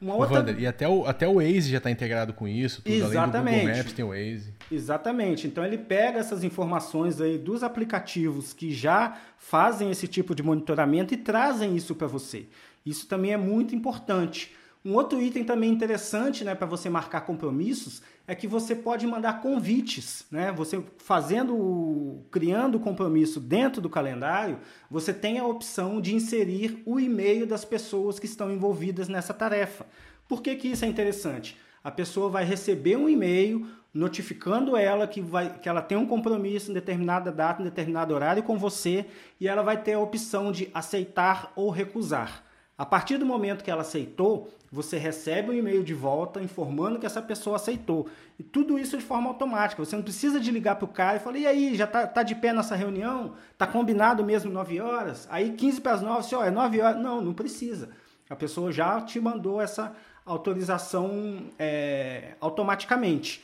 [0.00, 0.38] Uma outra...
[0.38, 3.36] Wander, e até o, até o Waze já está integrado com isso, tudo Exatamente.
[3.36, 4.54] além do Google Maps tem o Waze.
[4.70, 5.46] Exatamente.
[5.46, 11.14] Então ele pega essas informações aí dos aplicativos que já fazem esse tipo de monitoramento
[11.14, 12.46] e trazem isso para você.
[12.84, 14.54] Isso também é muito importante.
[14.86, 19.42] Um outro item também interessante né, para você marcar compromissos é que você pode mandar
[19.42, 20.24] convites.
[20.30, 20.52] Né?
[20.52, 27.00] Você fazendo, criando o compromisso dentro do calendário, você tem a opção de inserir o
[27.00, 29.84] e-mail das pessoas que estão envolvidas nessa tarefa.
[30.28, 31.56] Por que, que isso é interessante?
[31.82, 36.70] A pessoa vai receber um e-mail notificando ela que, vai, que ela tem um compromisso
[36.70, 39.04] em determinada data, em determinado horário com você,
[39.40, 42.45] e ela vai ter a opção de aceitar ou recusar.
[42.78, 47.06] A partir do momento que ela aceitou, você recebe um e-mail de volta informando que
[47.06, 48.06] essa pessoa aceitou.
[48.38, 49.82] E tudo isso de forma automática.
[49.82, 52.22] Você não precisa de ligar para o cara e falar, e aí, já tá, tá
[52.22, 53.32] de pé nessa reunião?
[53.56, 55.26] Tá combinado mesmo 9 horas?
[55.30, 57.02] Aí 15 para as 9, você, ó, é 9 horas.
[57.02, 57.88] Não, não precisa.
[58.28, 59.94] A pessoa já te mandou essa
[60.26, 63.42] autorização é, automaticamente.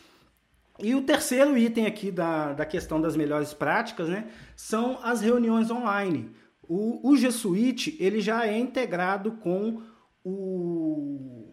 [0.79, 5.71] E o terceiro item aqui da, da questão das melhores práticas né, são as reuniões
[5.71, 6.31] online.
[6.75, 9.83] O, o G Suite ele já é integrado com
[10.25, 11.53] o,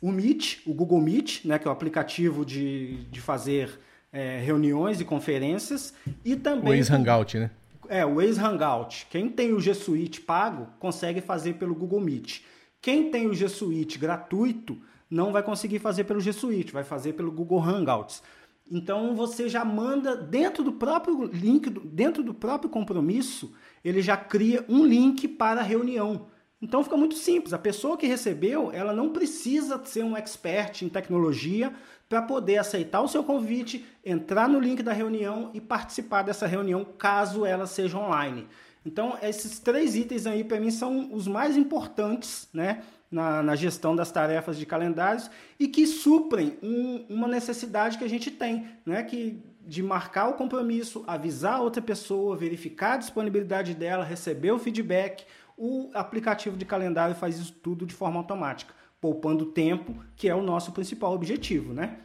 [0.00, 3.80] o Meet, o Google Meet, né, que é o aplicativo de, de fazer
[4.12, 5.92] é, reuniões e conferências,
[6.24, 6.70] e também...
[6.70, 7.50] O ex-Hangout, né?
[7.88, 9.08] É, o ex-Hangout.
[9.10, 12.42] Quem tem o G Suite pago consegue fazer pelo Google Meet.
[12.80, 14.78] Quem tem o G Suite gratuito
[15.10, 18.22] não vai conseguir fazer pelo G Suite, vai fazer pelo Google Hangouts.
[18.70, 23.52] Então você já manda dentro do próprio link, dentro do próprio compromisso,
[23.84, 26.26] ele já cria um link para a reunião.
[26.60, 27.52] Então fica muito simples.
[27.52, 31.72] A pessoa que recebeu, ela não precisa ser um expert em tecnologia
[32.08, 36.84] para poder aceitar o seu convite, entrar no link da reunião e participar dessa reunião,
[36.84, 38.46] caso ela seja online.
[38.86, 43.96] Então, esses três itens aí, para mim, são os mais importantes né, na, na, gestão
[43.96, 49.02] das tarefas de calendários e que suprem um, uma necessidade que a gente tem, né,
[49.02, 54.58] que de marcar o compromisso, avisar a outra pessoa, verificar a disponibilidade dela, receber o
[54.58, 55.24] feedback.
[55.56, 60.42] O aplicativo de calendário faz isso tudo de forma automática, poupando tempo, que é o
[60.42, 61.98] nosso principal objetivo, né?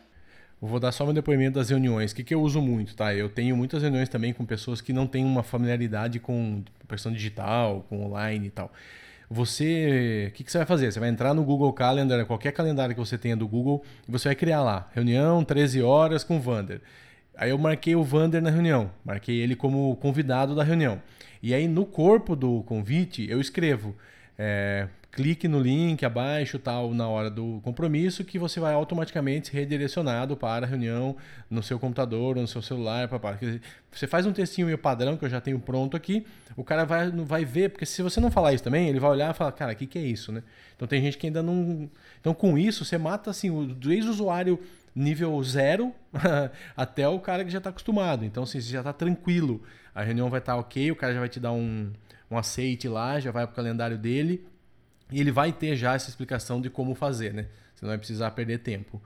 [0.62, 2.12] Vou dar só um depoimento das reuniões.
[2.12, 3.14] Que, que eu uso muito, tá?
[3.14, 7.86] Eu tenho muitas reuniões também com pessoas que não têm uma familiaridade com impressão digital,
[7.88, 8.72] com online e tal.
[9.30, 10.92] Você, o que, que você vai fazer?
[10.92, 14.30] Você vai entrar no Google Calendar, qualquer calendário que você tenha do Google, e você
[14.30, 16.82] vai criar lá, reunião 13 horas com o Vander.
[17.40, 21.02] Aí eu marquei o Vander na reunião, marquei ele como convidado da reunião.
[21.42, 23.96] E aí no corpo do convite eu escrevo
[24.38, 29.58] é, clique no link abaixo tal na hora do compromisso que você vai automaticamente ser
[29.58, 31.16] redirecionado para a reunião
[31.50, 33.08] no seu computador no seu celular.
[33.08, 33.40] Papá.
[33.90, 36.26] Você faz um textinho meio padrão que eu já tenho pronto aqui,
[36.58, 39.34] o cara vai, vai ver, porque se você não falar isso também, ele vai olhar
[39.34, 40.44] e falar, cara, o que, que é isso, né?
[40.76, 41.90] Então tem gente que ainda não.
[42.20, 44.60] Então com isso você mata assim, o ex-usuário
[44.96, 45.94] nível zero
[46.76, 48.26] até o cara que já está acostumado.
[48.26, 49.62] Então, assim, você já está tranquilo.
[49.94, 51.92] A reunião vai estar tá ok, o cara já vai te dar um,
[52.30, 54.46] um aceite lá, já vai para o calendário dele.
[55.12, 57.48] E ele vai ter já essa explicação de como fazer, né?
[57.74, 59.02] Você não vai precisar perder tempo.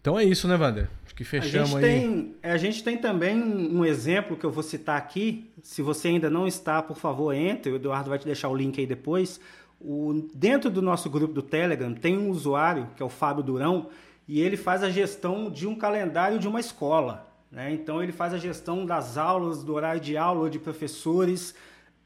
[0.00, 0.88] Então é isso, né, Wander?
[1.04, 2.34] Acho que fechamos a aí.
[2.42, 5.50] A gente tem também um exemplo que eu vou citar aqui.
[5.62, 7.72] Se você ainda não está, por favor, entre.
[7.72, 9.40] O Eduardo vai te deixar o link aí depois.
[9.80, 13.88] O, dentro do nosso grupo do Telegram tem um usuário, que é o Fábio Durão,
[14.28, 17.26] e ele faz a gestão de um calendário de uma escola.
[17.50, 17.72] Né?
[17.72, 21.54] Então ele faz a gestão das aulas, do horário de aula, de professores.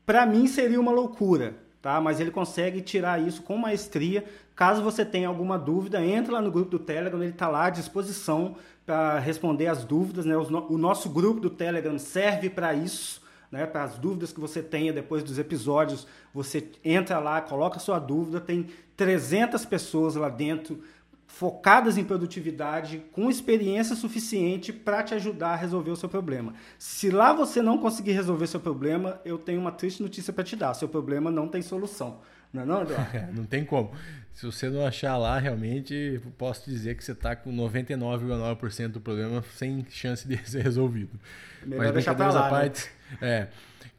[0.07, 2.01] Para mim seria uma loucura, tá?
[2.01, 4.25] mas ele consegue tirar isso com maestria.
[4.55, 7.71] Caso você tenha alguma dúvida, entre lá no grupo do Telegram, ele está lá à
[7.71, 8.55] disposição
[8.87, 10.25] para responder as dúvidas.
[10.25, 10.37] Né?
[10.37, 13.21] O nosso grupo do Telegram serve para isso.
[13.51, 17.99] Né, para as dúvidas que você tenha depois dos episódios, você entra lá, coloca sua
[17.99, 20.83] dúvida, tem 300 pessoas lá dentro
[21.27, 26.55] focadas em produtividade, com experiência suficiente para te ajudar a resolver o seu problema.
[26.79, 30.55] Se lá você não conseguir resolver seu problema, eu tenho uma triste notícia para te
[30.55, 30.75] dar.
[30.75, 32.21] Seu problema não tem solução.
[32.53, 33.33] Não é não, Eduardo?
[33.33, 33.93] não tem como.
[34.35, 39.43] Se você não achar lá, realmente, posso dizer que você está com 99,9% do problema
[39.57, 41.19] sem chance de ser resolvido.
[41.65, 42.51] Melhor Mas deixar para lá, né?
[42.51, 43.29] parte, né?
[43.29, 43.49] é,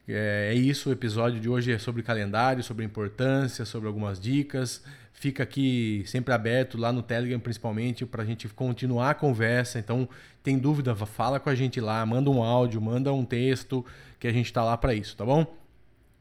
[0.08, 4.82] é, é isso, o episódio de hoje é sobre calendário, sobre importância, sobre algumas dicas
[5.24, 9.78] fica aqui sempre aberto lá no Telegram, principalmente, para a gente continuar a conversa.
[9.78, 10.06] Então,
[10.42, 13.82] tem dúvida, fala com a gente lá, manda um áudio, manda um texto,
[14.20, 15.46] que a gente está lá para isso, tá bom?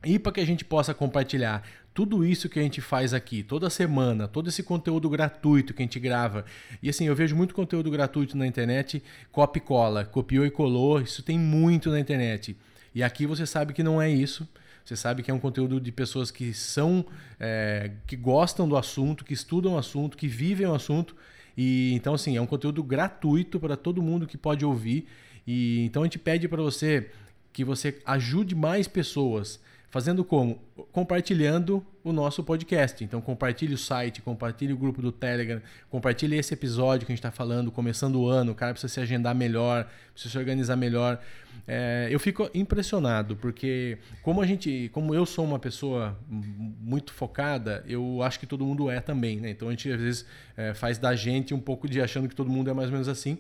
[0.06, 3.70] E para que a gente possa compartilhar tudo isso que a gente faz aqui, toda
[3.70, 6.46] semana, todo esse conteúdo gratuito que a gente grava.
[6.82, 11.02] E assim, eu vejo muito conteúdo gratuito na internet, copia e cola, copiou e colou,
[11.02, 12.56] isso tem muito na internet.
[12.94, 14.48] E aqui você sabe que não é isso.
[14.84, 17.06] Você sabe que é um conteúdo de pessoas que são,
[17.40, 21.16] é, que gostam do assunto, que estudam o assunto, que vivem o assunto.
[21.58, 25.08] E então, assim, é um conteúdo gratuito para todo mundo que pode ouvir.
[25.48, 27.10] E então a gente pede para você
[27.54, 29.60] que você ajude mais pessoas
[29.94, 30.60] Fazendo como?
[30.92, 33.04] Compartilhando o nosso podcast.
[33.04, 37.20] Então compartilhe o site, compartilhe o grupo do Telegram, compartilhe esse episódio que a gente
[37.20, 41.22] está falando, começando o ano, o cara precisa se agendar melhor, precisa se organizar melhor.
[41.68, 47.84] É, eu fico impressionado, porque como a gente, como eu sou uma pessoa muito focada,
[47.88, 49.52] eu acho que todo mundo é também, né?
[49.52, 50.26] Então a gente às vezes
[50.58, 53.08] é, faz da gente um pouco de achando que todo mundo é mais ou menos
[53.08, 53.38] assim.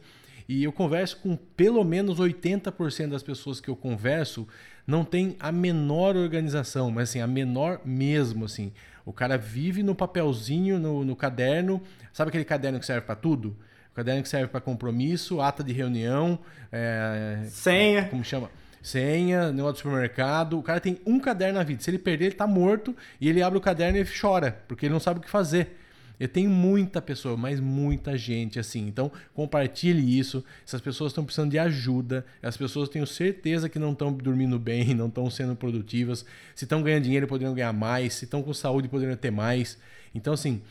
[0.47, 4.47] E eu converso com pelo menos 80% das pessoas que eu converso
[4.85, 8.71] não tem a menor organização, mas assim, a menor mesmo, assim.
[9.05, 13.55] O cara vive no papelzinho, no, no caderno, sabe aquele caderno que serve para tudo?
[13.91, 16.39] O caderno que serve para compromisso, ata de reunião,
[16.71, 18.05] é, senha.
[18.07, 18.49] Como chama?
[18.81, 20.57] Senha, negócio do supermercado.
[20.57, 21.81] O cara tem um caderno na vida.
[21.81, 24.93] Se ele perder, ele tá morto e ele abre o caderno e chora, porque ele
[24.93, 25.79] não sabe o que fazer.
[26.19, 28.87] Eu tenho muita pessoa, mas muita gente assim.
[28.87, 30.43] Então, compartilhe isso.
[30.65, 32.25] Essas pessoas estão precisando de ajuda.
[32.41, 36.25] As pessoas tenho certeza que não estão dormindo bem, não estão sendo produtivas.
[36.55, 38.13] Se estão ganhando dinheiro, poderiam ganhar mais.
[38.13, 39.77] Se estão com saúde, poderiam ter mais.
[40.13, 40.61] Então, assim,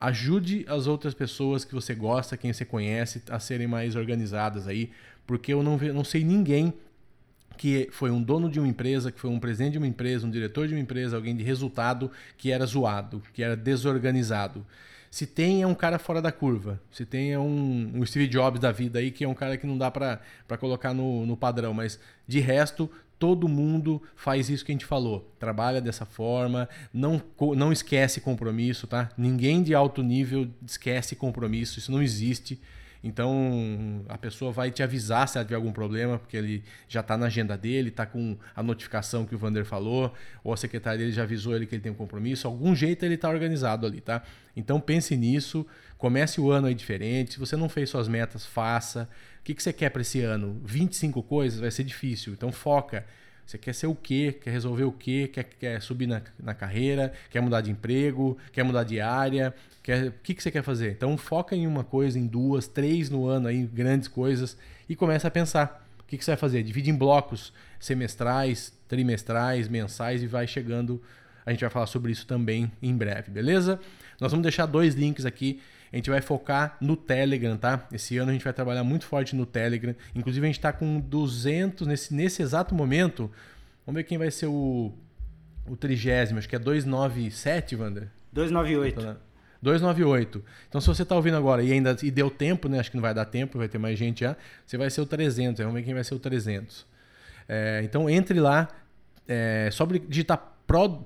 [0.00, 4.90] ajude as outras pessoas que você gosta, quem você conhece, a serem mais organizadas aí.
[5.26, 6.74] Porque eu não, não sei ninguém
[7.56, 10.30] que foi um dono de uma empresa, que foi um presidente de uma empresa, um
[10.30, 14.64] diretor de uma empresa, alguém de resultado que era zoado, que era desorganizado.
[15.10, 16.80] Se tem, é um cara fora da curva.
[16.90, 19.66] Se tem, é um, um Steve Jobs da vida aí, que é um cara que
[19.66, 20.18] não dá para
[20.58, 21.74] colocar no, no padrão.
[21.74, 25.30] Mas de resto, todo mundo faz isso que a gente falou.
[25.38, 27.22] Trabalha dessa forma, não,
[27.54, 29.10] não esquece compromisso, tá?
[29.16, 32.58] Ninguém de alto nível esquece compromisso, isso não existe.
[33.02, 37.16] Então a pessoa vai te avisar se ela tiver algum problema, porque ele já está
[37.16, 41.12] na agenda dele, está com a notificação que o Vander falou, ou a secretária dele
[41.12, 42.46] já avisou ele que ele tem um compromisso.
[42.46, 44.22] Algum jeito ele está organizado ali, tá?
[44.56, 45.66] Então pense nisso,
[45.98, 47.34] comece o ano aí diferente.
[47.34, 49.08] Se você não fez suas metas, faça.
[49.40, 50.60] O que, que você quer para esse ano?
[50.64, 51.58] 25 coisas?
[51.58, 52.32] Vai ser difícil.
[52.32, 53.04] Então foca.
[53.52, 54.34] Você quer ser o quê?
[54.42, 55.28] Quer resolver o quê?
[55.30, 57.12] Quer, quer subir na, na carreira?
[57.28, 58.38] Quer mudar de emprego?
[58.50, 59.54] Quer mudar de área?
[59.82, 60.92] Quer, o que, que você quer fazer?
[60.92, 64.56] Então foca em uma coisa, em duas, três no ano, aí, grandes coisas,
[64.88, 65.86] e começa a pensar.
[66.00, 66.62] O que, que você vai fazer?
[66.62, 71.02] Divide em blocos semestrais, trimestrais, mensais e vai chegando.
[71.44, 73.78] A gente vai falar sobre isso também em breve, beleza?
[74.18, 75.60] Nós vamos deixar dois links aqui.
[75.92, 77.86] A gente vai focar no Telegram, tá?
[77.92, 79.94] Esse ano a gente vai trabalhar muito forte no Telegram.
[80.14, 83.30] Inclusive a gente está com 200 nesse, nesse exato momento.
[83.84, 84.90] Vamos ver quem vai ser o,
[85.66, 86.38] o trigésimo.
[86.38, 88.08] Acho que é 297, Wander?
[88.32, 89.18] 298.
[89.60, 90.44] 298.
[90.68, 92.80] Então, se você está ouvindo agora e ainda e deu tempo, né?
[92.80, 94.34] Acho que não vai dar tempo, vai ter mais gente já.
[94.66, 95.58] Você vai ser o 300.
[95.60, 96.86] Vamos ver quem vai ser o 300.
[97.48, 98.68] É, então, entre lá.
[99.28, 100.51] É, só digitar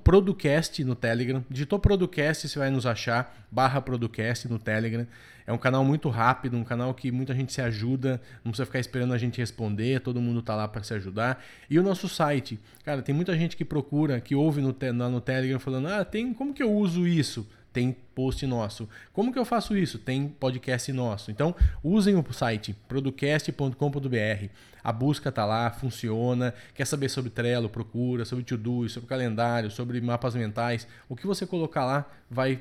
[0.03, 1.43] Producast no Telegram.
[1.49, 3.45] Digitou Producast, você vai nos achar.
[3.51, 5.05] Barra Producast no Telegram.
[5.45, 8.79] É um canal muito rápido, um canal que muita gente se ajuda, não precisa ficar
[8.79, 11.41] esperando a gente responder, todo mundo tá lá para se ajudar.
[11.69, 14.75] E o nosso site, cara, tem muita gente que procura, que ouve no,
[15.09, 17.47] no Telegram falando: "Ah, tem como que eu uso isso?"
[17.77, 18.89] Tem post nosso.
[19.13, 19.99] Como que eu faço isso?
[19.99, 21.29] Tem podcast nosso.
[21.29, 21.53] Então,
[21.83, 24.49] usem o site producast.com.br.
[24.83, 26.55] A busca tá lá, funciona.
[26.73, 30.87] Quer saber sobre Trello, procura, sobre to-do, sobre calendário, sobre mapas mentais.
[31.07, 32.59] O que você colocar lá vai,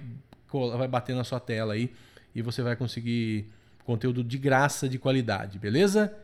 [0.77, 1.91] vai bater na sua tela aí
[2.35, 3.51] e você vai conseguir
[3.87, 6.15] conteúdo de graça, de qualidade, beleza?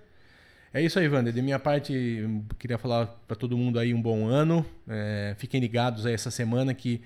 [0.74, 1.32] É isso aí, Wander.
[1.32, 2.28] De minha parte,
[2.58, 4.66] queria falar para todo mundo aí um bom ano.
[4.86, 7.00] É, fiquem ligados aí essa semana que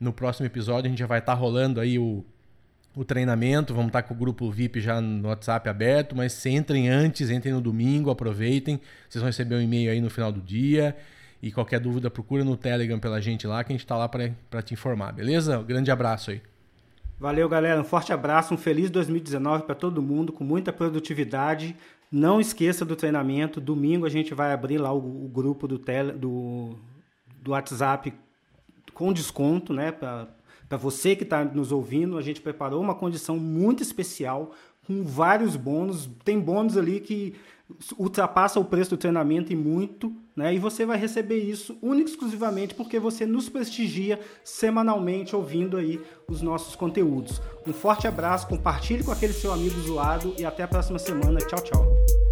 [0.00, 2.24] no próximo episódio a gente já vai estar tá rolando aí o,
[2.96, 6.88] o treinamento, vamos estar tá com o grupo VIP já no WhatsApp aberto, mas entrem
[6.88, 8.80] antes, entrem no domingo, aproveitem.
[9.08, 10.96] Vocês vão receber um e-mail aí no final do dia.
[11.42, 14.62] E qualquer dúvida, procura no Telegram pela gente lá, que a gente está lá para
[14.62, 15.58] te informar, beleza?
[15.58, 16.42] Um grande abraço aí.
[17.18, 17.80] Valeu, galera.
[17.80, 21.76] Um forte abraço, um feliz 2019 para todo mundo, com muita produtividade.
[22.10, 23.60] Não esqueça do treinamento.
[23.60, 26.76] Domingo a gente vai abrir lá o, o grupo do, tele, do,
[27.42, 28.12] do WhatsApp
[29.00, 29.90] com desconto, né?
[29.90, 34.52] Para você que está nos ouvindo, a gente preparou uma condição muito especial
[34.86, 36.06] com vários bônus.
[36.22, 37.34] Tem bônus ali que
[37.96, 40.54] ultrapassa o preço do treinamento e muito, né?
[40.54, 45.98] E você vai receber isso único exclusivamente porque você nos prestigia semanalmente ouvindo aí
[46.28, 47.40] os nossos conteúdos.
[47.66, 51.38] Um forte abraço, compartilhe com aquele seu amigo zoado e até a próxima semana.
[51.38, 52.29] Tchau, tchau.